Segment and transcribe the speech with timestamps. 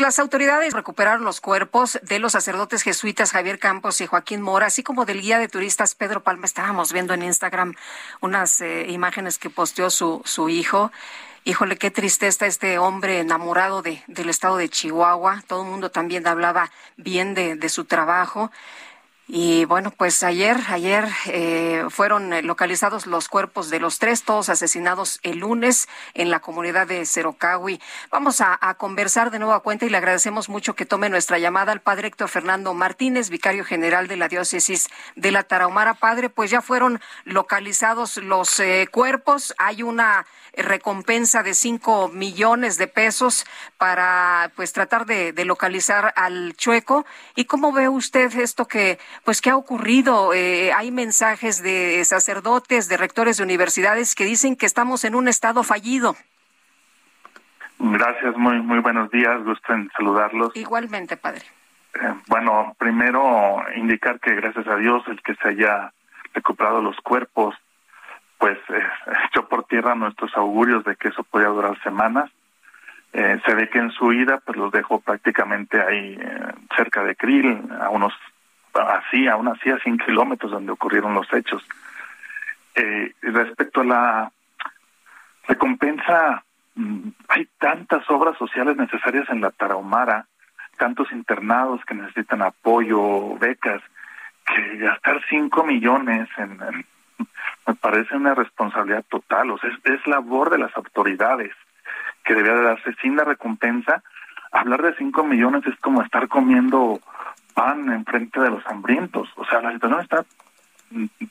[0.00, 4.82] Las autoridades recuperaron los cuerpos de los sacerdotes jesuitas Javier Campos y Joaquín Mora, así
[4.82, 6.46] como del guía de turistas Pedro Palma.
[6.46, 7.74] Estábamos viendo en Instagram
[8.22, 10.90] unas eh, imágenes que posteó su, su hijo.
[11.44, 15.44] Híjole, qué tristeza este hombre enamorado de, del estado de Chihuahua.
[15.46, 18.50] Todo el mundo también hablaba bien de, de su trabajo.
[19.32, 25.20] Y bueno, pues ayer, ayer eh, fueron localizados los cuerpos de los tres, todos asesinados
[25.22, 27.80] el lunes en la comunidad de Cerocahui.
[28.10, 31.38] Vamos a, a, conversar de nuevo a cuenta y le agradecemos mucho que tome nuestra
[31.38, 35.94] llamada al padre Héctor Fernando Martínez, vicario general de la diócesis de la Tarahumara.
[35.94, 39.54] Padre, pues ya fueron localizados los eh, cuerpos.
[39.58, 43.46] Hay una recompensa de cinco millones de pesos
[43.78, 47.06] para pues tratar de, de localizar al chueco.
[47.36, 50.32] ¿Y cómo ve usted esto que pues qué ha ocurrido.
[50.34, 55.28] Eh, hay mensajes de sacerdotes, de rectores de universidades que dicen que estamos en un
[55.28, 56.16] estado fallido.
[57.78, 60.54] Gracias, muy muy buenos días, gusto en saludarlos.
[60.54, 61.42] Igualmente, padre.
[61.94, 65.92] Eh, bueno, primero indicar que gracias a Dios el que se haya
[66.34, 67.54] recuperado los cuerpos,
[68.38, 68.82] pues eh,
[69.28, 72.30] echó por tierra nuestros augurios de que eso podía durar semanas.
[73.12, 77.16] Eh, se ve que en su ida pues los dejó prácticamente ahí eh, cerca de
[77.16, 78.12] Krill, a unos
[78.74, 81.66] así, aún así a 100 kilómetros donde ocurrieron los hechos.
[82.74, 84.32] Eh, respecto a la
[85.48, 86.44] recompensa,
[86.74, 90.26] mm, hay tantas obras sociales necesarias en la Tarahumara,
[90.78, 93.82] tantos internados que necesitan apoyo, becas,
[94.46, 96.58] que gastar 5 millones en,
[97.66, 101.52] me parece una responsabilidad total, o sea, es, es labor de las autoridades
[102.24, 104.02] que debía de darse sin la recompensa.
[104.52, 107.00] Hablar de 5 millones es como estar comiendo
[107.54, 109.28] pan enfrente de los hambrientos.
[109.36, 110.24] O sea, la situación está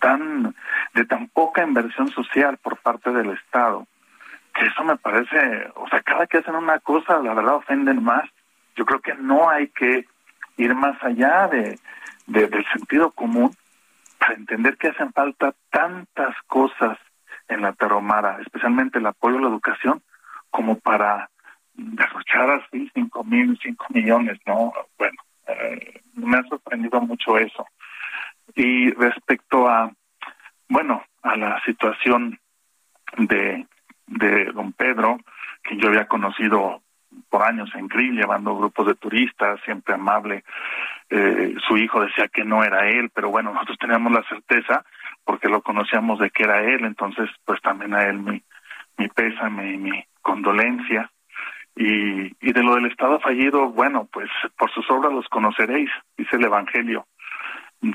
[0.00, 0.54] tan
[0.94, 3.86] de tan poca inversión social por parte del Estado
[4.56, 8.24] que eso me parece, o sea, cada que hacen una cosa, la verdad ofenden más.
[8.74, 10.06] Yo creo que no hay que
[10.56, 11.78] ir más allá de,
[12.26, 13.54] de del sentido común
[14.18, 16.98] para entender que hacen falta tantas cosas
[17.48, 20.02] en la Taromara, especialmente el apoyo a la educación,
[20.50, 21.28] como para
[21.74, 24.72] derrochar así cinco mil, cinco millones, ¿no?
[24.98, 25.16] Bueno,
[25.46, 27.66] eh, me ha sorprendido mucho eso.
[28.54, 29.92] Y respecto a,
[30.68, 32.38] bueno, a la situación
[33.18, 33.66] de,
[34.06, 35.18] de don Pedro,
[35.62, 36.82] que yo había conocido
[37.28, 40.44] por años en Grill, llevando grupos de turistas, siempre amable.
[41.08, 44.84] Eh, su hijo decía que no era él, pero bueno, nosotros teníamos la certeza
[45.24, 48.42] porque lo conocíamos de que era él, entonces pues también a él mi,
[48.96, 51.10] mi pésame y mi condolencia.
[51.76, 56.36] Y, y de lo del Estado fallido, bueno, pues por sus obras los conoceréis, dice
[56.36, 57.06] el Evangelio.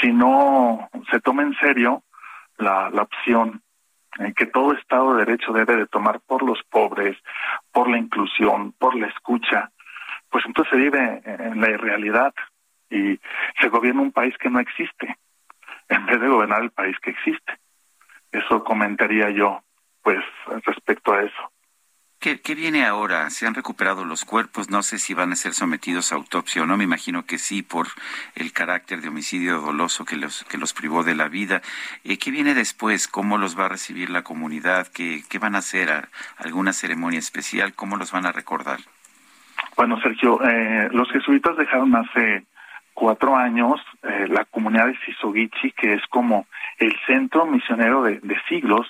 [0.00, 2.02] Si no se toma en serio
[2.58, 3.62] la, la opción
[4.18, 7.16] eh, que todo Estado de Derecho debe de tomar por los pobres,
[7.72, 9.70] por la inclusión, por la escucha,
[10.28, 12.34] pues entonces se vive en la irrealidad
[12.90, 13.18] y
[13.60, 15.16] se gobierna un país que no existe,
[15.88, 17.58] en vez de gobernar el país que existe.
[18.30, 19.62] Eso comentaría yo,
[20.02, 20.20] pues,
[20.64, 21.51] respecto a eso.
[22.22, 23.28] ¿Qué, ¿Qué, viene ahora?
[23.30, 24.70] ¿Se han recuperado los cuerpos?
[24.70, 26.76] No sé si van a ser sometidos a autopsia o no.
[26.76, 27.88] Me imagino que sí, por
[28.36, 31.62] el carácter de homicidio doloso que los, que los privó de la vida.
[32.04, 33.08] Eh, ¿Qué viene después?
[33.08, 34.86] ¿Cómo los va a recibir la comunidad?
[34.86, 35.90] ¿Qué, qué van a hacer?
[36.38, 37.74] ¿Alguna ceremonia especial?
[37.74, 38.78] ¿Cómo los van a recordar?
[39.76, 42.46] Bueno, Sergio, eh, los jesuitas dejaron hace
[42.94, 46.46] cuatro años eh, la comunidad de Sisogichi, que es como
[46.78, 48.86] el centro misionero de, de siglos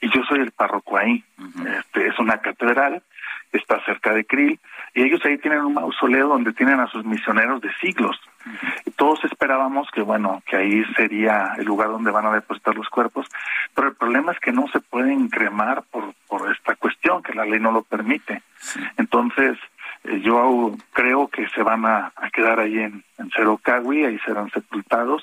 [0.00, 1.24] y yo soy el párroco ahí.
[1.38, 1.78] Uh -huh.
[1.78, 3.02] este, es una catedral,
[3.52, 4.58] está cerca de Krill,
[4.94, 8.20] y ellos ahí tienen un mausoleo donde tienen a sus misioneros de siglos.
[8.46, 8.82] Uh -huh.
[8.86, 12.88] y todos esperábamos que, bueno, que ahí sería el lugar donde van a depositar los
[12.88, 13.26] cuerpos,
[13.74, 17.44] pero el problema es que no se pueden cremar por, por esta cuestión, que la
[17.44, 18.42] ley no lo permite.
[18.56, 18.80] Sí.
[18.96, 19.58] Entonces,
[20.04, 24.50] eh, yo creo que se van a, a quedar ahí en, en Cerocagui, ahí serán
[24.50, 25.22] sepultados,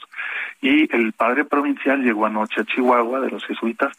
[0.61, 3.95] y el padre provincial llegó anoche a Chihuahua de los jesuitas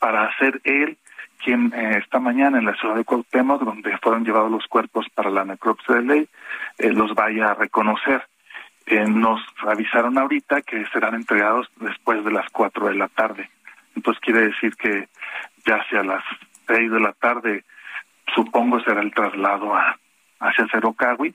[0.00, 0.98] para ser él
[1.42, 5.30] quien eh, esta mañana en la ciudad de Cuauhtémoc, donde fueron llevados los cuerpos para
[5.30, 6.28] la necropsia de ley,
[6.78, 8.26] eh, los vaya a reconocer.
[8.86, 13.48] Eh, nos avisaron ahorita que serán entregados después de las cuatro de la tarde.
[13.94, 15.08] Entonces quiere decir que
[15.64, 16.24] ya hacia las
[16.66, 17.64] seis de la tarde
[18.34, 19.96] supongo será el traslado a
[20.40, 21.34] hacia Cerocahui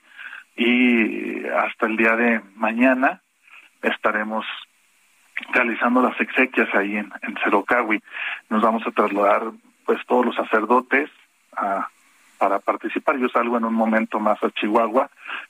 [0.56, 3.22] y hasta el día de mañana
[3.82, 4.46] estaremos
[5.52, 8.02] realizando las exequias ahí en, en Cerocahui.
[8.50, 9.52] Nos vamos a trasladar
[9.86, 11.10] pues todos los sacerdotes
[11.56, 11.88] a,
[12.38, 13.18] para participar.
[13.18, 15.10] Yo salgo en un momento más a Chihuahua,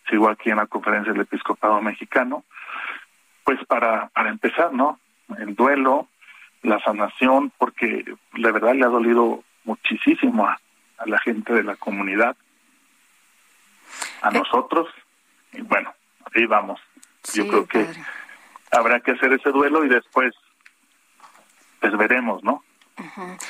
[0.10, 2.44] sigo aquí en la conferencia del episcopado mexicano,
[3.44, 5.00] pues para, para empezar, ¿no?
[5.38, 6.08] El duelo,
[6.62, 10.60] la sanación, porque la verdad le ha dolido muchísimo a,
[10.98, 12.36] a la gente de la comunidad,
[14.22, 14.34] a eh.
[14.34, 14.88] nosotros,
[15.54, 15.94] y bueno,
[16.34, 16.80] ahí vamos.
[17.34, 17.88] Yo creo que
[18.76, 20.34] habrá que hacer ese duelo y después,
[21.80, 22.64] pues veremos, ¿no?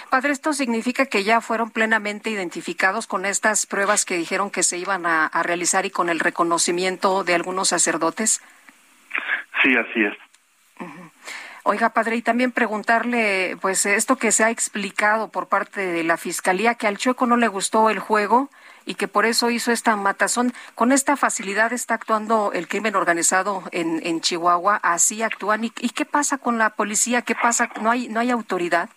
[0.09, 4.77] Padre, ¿esto significa que ya fueron plenamente identificados con estas pruebas que dijeron que se
[4.77, 8.41] iban a, realizar y con el reconocimiento de algunos sacerdotes?
[9.61, 10.13] Sí, así es.
[11.63, 16.17] Oiga, padre, y también preguntarle, pues esto que se ha explicado por parte de la
[16.17, 18.49] Fiscalía, que al Chueco no le gustó el juego
[18.85, 20.53] y que por eso hizo esta matazón.
[20.75, 24.79] ¿Con esta facilidad está actuando el crimen organizado en, en Chihuahua?
[24.83, 25.63] ¿Así actúan?
[25.63, 27.21] ¿Y, ¿Y qué pasa con la policía?
[27.21, 27.69] ¿Qué pasa?
[27.81, 28.89] ¿No hay, no hay autoridad?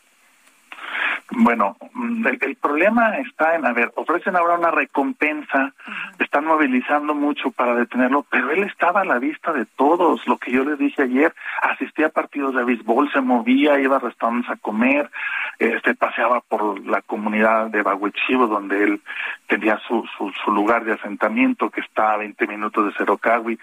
[1.30, 1.76] Bueno,
[2.24, 5.74] el, problema está en, a ver, ofrecen ahora una recompensa,
[6.18, 10.50] están movilizando mucho para detenerlo, pero él estaba a la vista de todos, lo que
[10.50, 14.56] yo les dije ayer, asistía a partidos de béisbol, se movía, iba a restaurantes a
[14.56, 15.10] comer,
[15.58, 19.02] este paseaba por la comunidad de Baguichivo, donde él
[19.48, 23.58] tenía su, su, su, lugar de asentamiento, que está a 20 minutos de Cerocagui,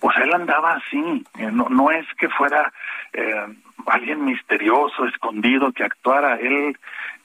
[0.00, 2.72] pues él andaba así, eh, no, no es que fuera...
[3.12, 3.46] Eh,
[3.86, 6.36] alguien misterioso, escondido, que actuara.
[6.36, 6.76] Él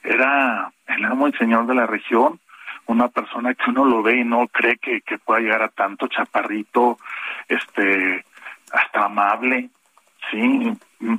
[0.02, 2.40] era el amo y señor de la región,
[2.86, 6.08] una persona que uno lo ve y no cree que, que pueda llegar a tanto
[6.08, 6.98] chaparrito,
[7.48, 8.24] este,
[8.72, 9.70] hasta amable,
[10.30, 10.72] sí.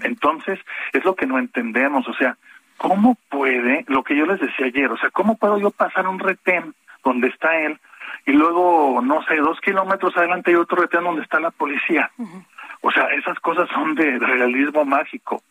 [0.03, 0.59] Entonces,
[0.93, 2.37] es lo que no entendemos, o sea,
[2.77, 6.19] ¿cómo puede, lo que yo les decía ayer, o sea, cómo puedo yo pasar un
[6.19, 6.73] retén
[7.03, 7.79] donde está él
[8.25, 12.11] y luego, no sé, dos kilómetros adelante hay otro retén donde está la policía?
[12.81, 15.41] O sea, esas cosas son de realismo mágico.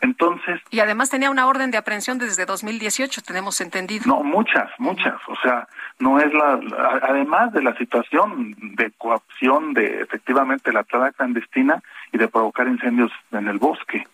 [0.00, 0.60] Entonces.
[0.70, 4.04] Y además tenía una orden de aprehensión desde 2018, tenemos entendido.
[4.06, 5.14] No, muchas, muchas.
[5.28, 6.60] O sea, no es la,
[7.02, 11.82] además de la situación de coacción de efectivamente la entrada clandestina
[12.12, 14.06] y de provocar incendios en el bosque.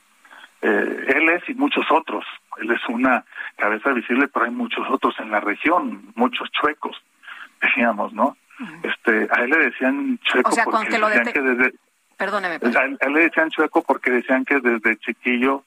[0.62, 2.24] Eh, él es y muchos otros.
[2.58, 3.24] Él es una
[3.56, 7.00] cabeza visible, pero hay muchos otros en la región, muchos chuecos,
[7.62, 8.36] decíamos, ¿no?
[8.82, 11.74] Este, a él le decían chueco porque decían que desde
[12.20, 12.56] Perdóneme.
[12.56, 15.64] A él, le decían chueco porque decían que desde chiquillo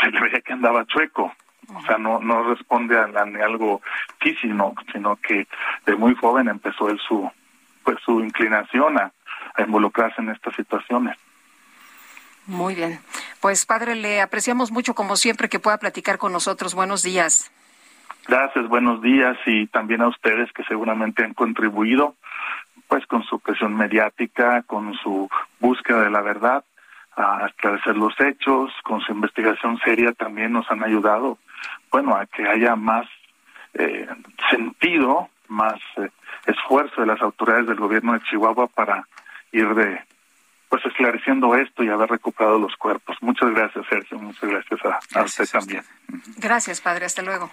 [0.00, 1.34] se le veía que andaba chueco.
[1.74, 3.04] O sea, no no responde a,
[3.44, 3.82] algo
[4.18, 5.46] físico, sino que
[5.84, 7.30] de muy joven empezó él su
[7.84, 9.12] pues su inclinación a,
[9.56, 11.18] a involucrarse en estas situaciones.
[12.46, 12.98] Muy bien.
[13.42, 16.74] Pues padre, le apreciamos mucho como siempre que pueda platicar con nosotros.
[16.74, 17.52] Buenos días.
[18.26, 22.16] Gracias, buenos días y también a ustedes que seguramente han contribuido
[22.90, 26.64] pues con su presión mediática, con su búsqueda de la verdad,
[27.16, 31.38] a esclarecer los hechos, con su investigación seria también nos han ayudado,
[31.92, 33.06] bueno, a que haya más
[33.74, 34.08] eh,
[34.50, 36.10] sentido, más eh,
[36.46, 39.06] esfuerzo de las autoridades del gobierno de Chihuahua para
[39.52, 40.00] ir de
[40.68, 43.16] pues esclareciendo esto y haber recuperado los cuerpos.
[43.20, 44.18] Muchas gracias, Sergio.
[44.18, 44.80] Muchas gracias
[45.14, 45.82] a, usted también.
[46.38, 47.06] Gracias, padre.
[47.06, 47.50] Hasta luego.